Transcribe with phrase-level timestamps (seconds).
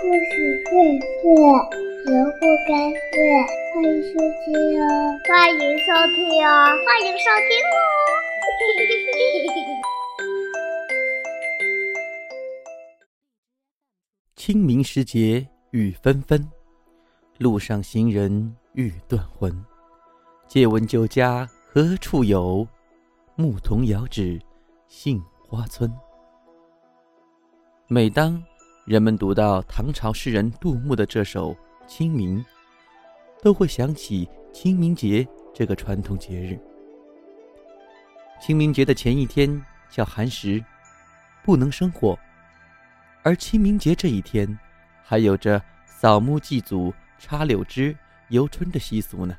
[0.00, 0.70] 故事荟
[1.00, 1.26] 萃，
[2.06, 3.18] 萝卜开会，
[3.74, 4.86] 欢迎收听哦！
[5.26, 6.16] 欢迎收听
[6.46, 6.48] 哦！
[6.86, 7.76] 欢迎收听哦！
[14.36, 16.48] 清明时节雨纷纷，
[17.38, 19.52] 路上行人欲断魂。
[20.46, 22.64] 借问酒家何处有？
[23.34, 24.40] 牧童遥指
[24.86, 25.92] 杏花村。
[27.88, 28.40] 每当
[28.88, 31.52] 人们读到唐朝诗人杜牧的这首
[31.86, 32.40] 《清明》，
[33.42, 36.58] 都会想起清明节这个传统节日。
[38.40, 40.64] 清明节的前一天叫寒食，
[41.44, 42.18] 不能生火；
[43.22, 44.58] 而清明节这一天，
[45.04, 47.94] 还有着扫墓祭祖、插柳枝、
[48.28, 49.36] 游春的习俗呢。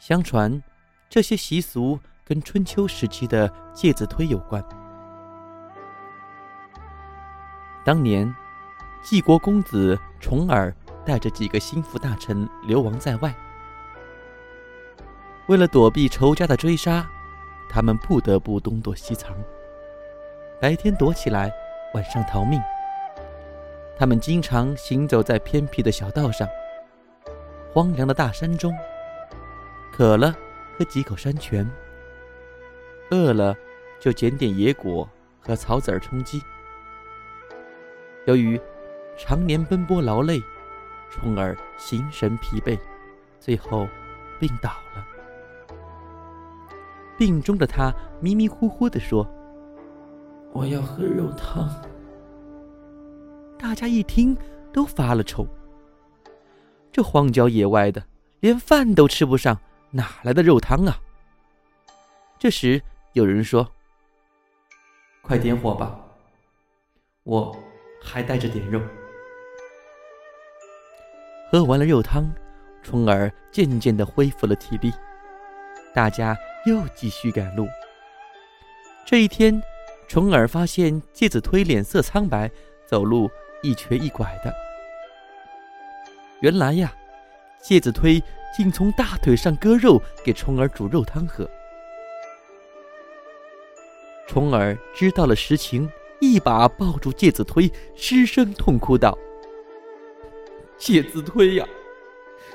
[0.00, 0.60] 相传，
[1.08, 4.60] 这些习俗跟春秋时期的介子推有关。
[7.84, 8.34] 当年，
[9.02, 13.34] 晋国公子重耳带着几个心腹大臣流亡在外，
[15.48, 17.06] 为了躲避仇家的追杀，
[17.68, 19.36] 他们不得不东躲西藏。
[20.58, 21.52] 白天躲起来，
[21.92, 22.58] 晚上逃命。
[23.98, 26.48] 他们经常行走在偏僻的小道上、
[27.70, 28.74] 荒凉的大山中，
[29.92, 30.34] 渴了
[30.78, 31.70] 喝几口山泉，
[33.10, 33.54] 饿了
[34.00, 35.06] 就捡点野果
[35.38, 36.42] 和草籽充饥。
[38.26, 38.60] 由于
[39.18, 40.42] 常年奔波劳累，
[41.10, 42.78] 从而心神疲惫，
[43.38, 43.86] 最后
[44.40, 45.06] 病倒了。
[47.16, 49.24] 病中的他迷迷糊糊地说
[50.52, 51.68] ：“我要喝肉汤。”
[53.58, 54.36] 大家一听
[54.72, 55.46] 都发了愁。
[56.90, 58.02] 这荒郊野外的，
[58.40, 59.56] 连饭都吃不上，
[59.90, 60.96] 哪来的肉汤啊？
[62.38, 62.80] 这时
[63.12, 63.70] 有人说
[65.22, 66.00] ：“快点火吧，
[67.24, 67.54] 我。”
[68.04, 68.80] 还带着点肉。
[71.50, 72.30] 喝完了肉汤，
[72.82, 74.92] 虫儿渐渐的恢复了体力。
[75.94, 77.66] 大家又继续赶路。
[79.06, 79.62] 这一天，
[80.08, 82.50] 虫儿发现介子推脸色苍白，
[82.84, 83.30] 走路
[83.62, 84.52] 一瘸一拐的。
[86.40, 86.92] 原来呀，
[87.62, 88.22] 介子推
[88.56, 91.48] 竟从大腿上割肉给虫儿煮肉汤喝。
[94.26, 95.88] 虫儿知道了实情。
[96.20, 99.18] 一把抱住介子推，失声痛哭道
[100.78, 101.66] ：“介子推呀，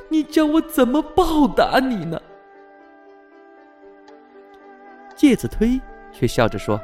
[0.09, 2.19] 你叫我怎么报答你呢？”
[5.15, 5.79] 介子推
[6.11, 6.77] 却笑着说：“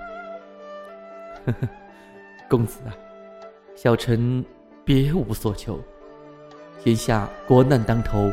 [1.46, 1.68] 呵呵，
[2.50, 2.94] 公子啊，
[3.76, 4.44] 小臣
[4.84, 5.80] 别无所求。
[6.84, 8.32] 眼下国难当头，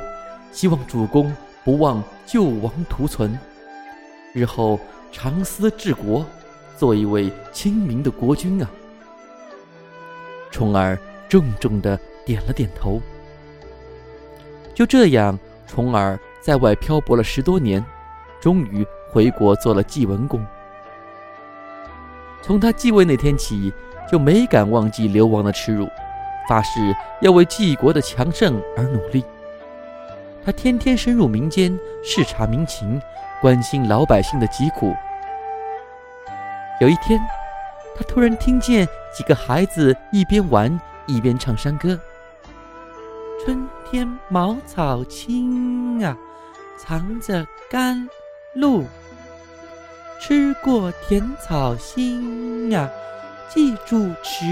[0.50, 3.38] 希望主公不忘救亡图存，
[4.34, 4.78] 日后
[5.10, 6.26] 长思治国。”
[6.82, 8.68] 做一位清明的国君啊！
[10.50, 10.98] 重儿
[11.28, 13.00] 重重的点了点头。
[14.74, 17.84] 就这样，重儿在外漂泊了十多年，
[18.40, 20.44] 终于回国做了晋文公。
[22.42, 23.72] 从他继位那天起，
[24.10, 25.88] 就没敢忘记流亡的耻辱，
[26.48, 26.80] 发誓
[27.20, 29.24] 要为晋国的强盛而努力。
[30.44, 33.00] 他天天深入民间，视察民情，
[33.40, 34.92] 关心老百姓的疾苦。
[36.82, 37.20] 有一天，
[37.94, 38.84] 他突然听见
[39.16, 41.96] 几个孩子一边玩一边唱山歌
[43.38, 46.16] ：“春天茅草青啊，
[46.76, 48.04] 藏着甘
[48.56, 48.82] 露；
[50.20, 52.90] 吃过甜草心啊，
[53.48, 54.44] 记住耻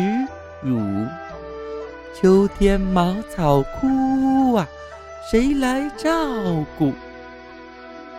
[0.63, 0.79] 辱。
[2.15, 4.69] 秋天茅草枯啊，
[5.29, 6.15] 谁来照
[6.79, 6.95] 顾？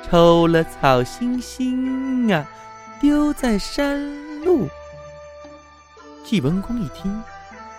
[0.04, 2.46] 抽了草心心啊。”
[3.02, 4.00] 丢在山
[4.46, 4.70] 路。
[6.24, 7.20] 晋文公一听，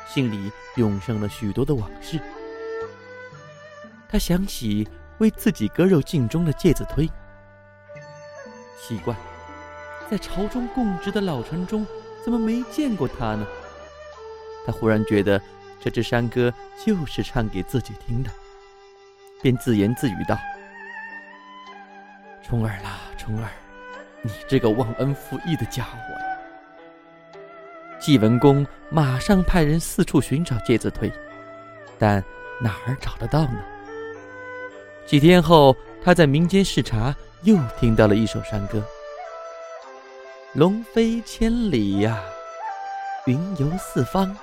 [0.08, 2.20] 心里涌上了许多的往事。
[4.08, 4.86] 他想起
[5.18, 7.08] 为自己割肉尽忠的介子推，
[8.76, 9.14] 奇怪，
[10.10, 11.86] 在朝中供职的老臣中，
[12.24, 13.46] 怎么没见过他呢？
[14.66, 15.40] 他忽然觉得
[15.80, 16.52] 这支山歌
[16.84, 18.30] 就是唱给自己听的，
[19.40, 20.36] 便自言自语道
[22.42, 23.48] ：“冲儿啦，冲儿。”
[24.22, 27.38] 你这个忘恩负义的家伙呀！
[27.98, 31.10] 季文公马上派人四处寻找介子推，
[31.98, 32.22] 但
[32.60, 33.60] 哪儿找得到呢？
[35.06, 38.80] 几天后，他在民间视察，又听到了一首山歌
[40.54, 42.22] ：“龙飞千里呀，
[43.26, 44.36] 云游四方，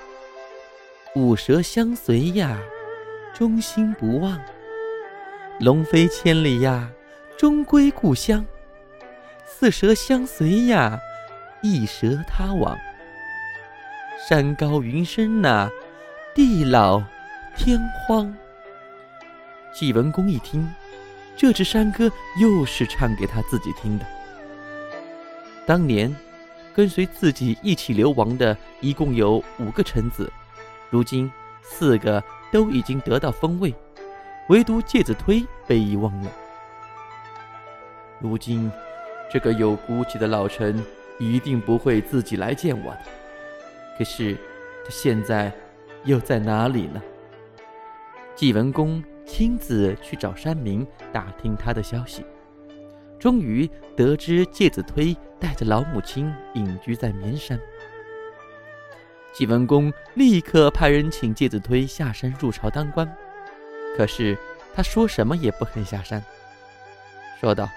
[1.14, 2.60] 五蛇相随呀，
[3.34, 4.38] 忠心不忘。
[5.58, 6.90] 龙飞千里呀，
[7.38, 8.44] 终归故乡。”
[9.52, 10.98] 四蛇相随呀，
[11.60, 12.78] 一蛇他往。
[14.26, 15.68] 山高云深呐，
[16.34, 17.02] 地老
[17.56, 18.34] 天荒。
[19.74, 20.66] 纪文公一听，
[21.36, 22.10] 这支山歌
[22.40, 24.06] 又是唱给他自己听的。
[25.66, 26.14] 当年
[26.72, 30.32] 跟随自己一起流亡的一共有五个臣子，
[30.88, 31.30] 如今
[31.62, 33.74] 四个都已经得到封位，
[34.48, 36.30] 唯独介子推被遗忘了。
[38.20, 38.70] 如今，
[39.32, 40.84] 这个有骨气的老臣
[41.18, 43.00] 一定不会自己来见我的。
[43.96, 44.34] 可是，
[44.84, 45.52] 他现在
[46.04, 47.00] 又在哪里呢？
[48.34, 52.24] 纪文公亲自去找山民打听他的消息，
[53.18, 57.60] 终于得知介子推带着老母亲隐居在绵山。
[59.32, 63.06] 纪文公立刻派人请介子推下山入朝当官，
[63.96, 64.36] 可是
[64.74, 66.24] 他说什么也不肯下山，
[67.40, 67.68] 说道。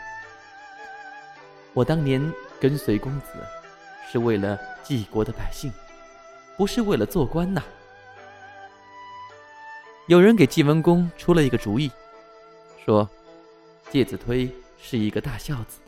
[1.73, 2.21] 我当年
[2.59, 3.27] 跟随公子，
[4.11, 5.71] 是为了济国的百姓，
[6.55, 7.63] 不是为了做官呐。
[10.07, 11.91] 有人给晋文公出了一个主意，
[12.85, 13.09] 说：
[13.89, 14.47] 介子推
[14.77, 15.79] 是一个大孝子，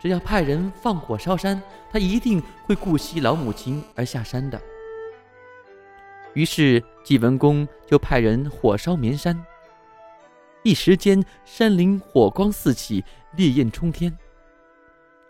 [0.00, 1.62] 只要派人放火烧山，
[1.92, 4.60] 他一定会顾惜老母亲而下山的。
[6.32, 9.40] 于是晋文公就派人火烧绵山，
[10.64, 13.04] 一时间山林火光四起，
[13.36, 14.12] 烈焰冲天。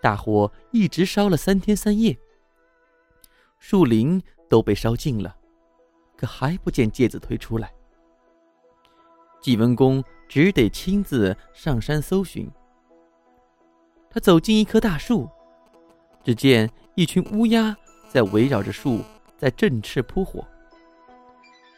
[0.07, 2.17] 大火一直烧了三天三夜，
[3.59, 5.37] 树林都被烧尽了，
[6.17, 7.75] 可还不见介子推出来。
[9.41, 12.49] 纪文公只得亲自上山搜寻。
[14.09, 15.29] 他走进一棵大树，
[16.23, 17.77] 只见一群乌鸦
[18.09, 19.01] 在围绕着树，
[19.37, 20.47] 在振翅扑火。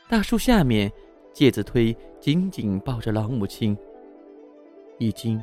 [0.06, 0.92] 大树下面，
[1.32, 3.74] 介子推紧紧抱着老母亲，
[4.98, 5.42] 已经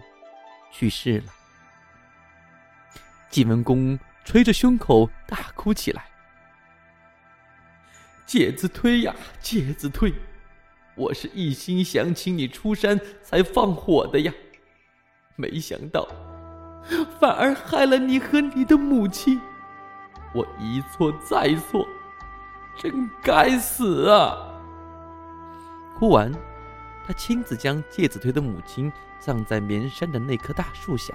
[0.71, 1.33] 去世了。
[3.35, 6.05] 晋文公捶着胸口大哭起来
[8.25, 10.13] ：“介子推呀，介子推，
[10.95, 14.31] 我是一心想请你出山才放火的呀，
[15.35, 16.07] 没想到
[17.19, 19.37] 反而害了你和你的母亲，
[20.33, 21.85] 我一错再错，
[22.79, 24.37] 真该死啊！”
[25.99, 26.31] 哭完，
[27.05, 28.89] 他亲自将介子推的母亲
[29.19, 31.13] 葬在绵山的那棵大树下。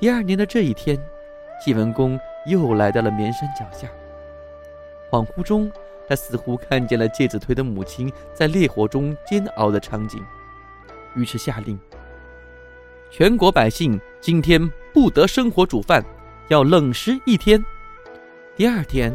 [0.00, 0.98] 第二年的这一天，
[1.62, 3.86] 晋文公又来到了绵山脚下。
[5.10, 5.70] 恍惚中，
[6.08, 10.24] 他似乎看见了介子推的母亲在烈火中煎熬的场景，
[11.14, 11.78] 于是下令：
[13.10, 16.02] 全国百姓今天不得生火煮饭，
[16.48, 17.62] 要冷食一天。
[18.56, 19.14] 第二天，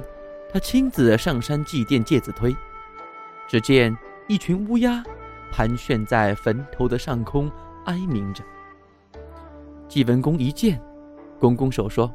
[0.53, 2.55] 他亲自上山祭奠介子推。
[3.47, 3.97] 只见
[4.27, 5.03] 一群乌鸦
[5.51, 7.51] 盘旋在坟头的上空，
[7.85, 8.43] 哀鸣着。
[9.95, 10.77] 晋文公一见，
[11.39, 12.13] 拱拱手说：“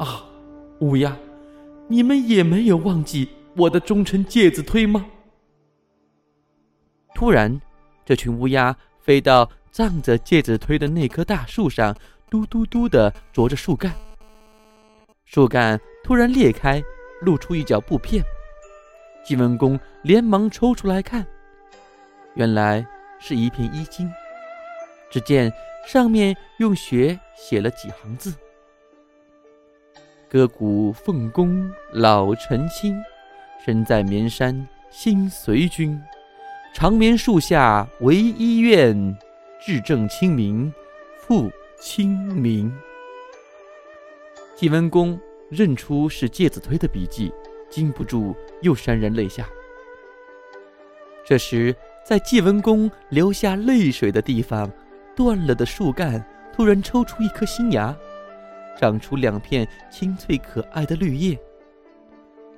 [0.00, 0.24] 啊，
[0.80, 1.14] 乌鸦，
[1.86, 5.04] 你们也没有忘记我的忠臣介子推吗？”
[7.14, 7.60] 突然，
[8.06, 11.94] 这群乌鸦飞到葬着介子推的那棵大树上，
[12.30, 13.92] 嘟嘟嘟的啄着树干。
[15.26, 16.82] 树干突然裂开，
[17.20, 18.24] 露出一角布片。
[19.22, 21.26] 晋文公连忙抽出来看，
[22.34, 22.86] 原来
[23.18, 24.10] 是一片衣襟。
[25.10, 25.52] 只见。
[25.86, 28.34] 上面用血写了几行字
[30.28, 33.00] ：“割骨奉公老臣亲，
[33.64, 35.96] 身在绵山心随君。
[36.74, 39.16] 长眠树下唯一愿，
[39.64, 40.74] 至正清明
[41.20, 41.48] 复
[41.78, 42.76] 清明。”
[44.56, 45.16] 晋文公
[45.48, 47.32] 认出是介子推的笔迹，
[47.70, 49.48] 禁不住又潸然泪下。
[51.24, 51.72] 这时，
[52.04, 54.68] 在晋文公流下泪水的地方。
[55.16, 56.22] 断了的树干
[56.54, 57.96] 突然抽出一颗新芽，
[58.78, 61.36] 长出两片清脆可爱的绿叶。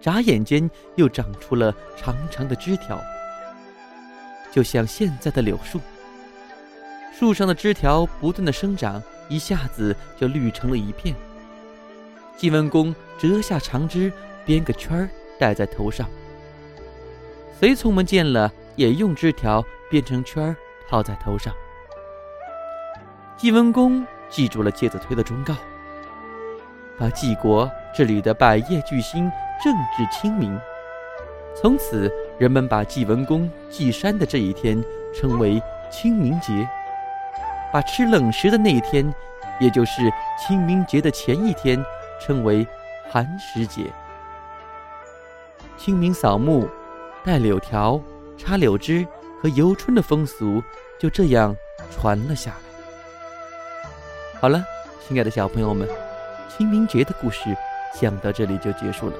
[0.00, 3.00] 眨眼间又长出了长长的枝条，
[4.52, 5.80] 就像现在的柳树。
[7.16, 11.14] 树上的枝条不断的生长，一下子就绿成了一片。
[12.36, 14.12] 晋文公折下长枝，
[14.44, 16.08] 编个圈儿戴在头上。
[17.58, 20.56] 随从们见了，也用枝条编成圈儿
[20.88, 21.52] 套在头上。
[23.38, 25.54] 晋文公记住了介子推的忠告，
[26.98, 29.30] 把晋国治理的百业巨兴，
[29.62, 30.58] 政治清明。
[31.54, 34.82] 从此，人们把晋文公祭山的这一天
[35.14, 36.68] 称为清明节，
[37.72, 39.08] 把吃冷食的那一天，
[39.60, 41.80] 也就是清明节的前一天，
[42.20, 42.66] 称为
[43.08, 43.84] 寒食节。
[45.76, 46.68] 清明扫墓、
[47.24, 48.00] 戴柳条、
[48.36, 49.06] 插柳枝
[49.40, 50.60] 和游春的风俗，
[50.98, 51.56] 就这样
[51.88, 52.67] 传了下来。
[54.40, 54.64] 好了，
[55.06, 55.88] 亲爱的小朋友们，
[56.48, 57.40] 清明节的故事
[58.00, 59.16] 讲到这里就结束了。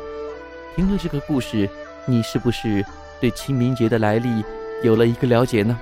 [0.77, 1.69] 听了这个故事，
[2.07, 2.85] 你是不是
[3.21, 4.45] 对清明节的来历
[4.85, 5.77] 有了一个了解呢？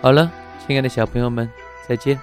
[0.00, 0.30] 好了，
[0.66, 1.50] 亲爱的小朋友们，
[1.86, 2.18] 再见。